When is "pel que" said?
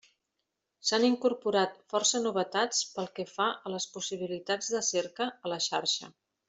2.97-3.29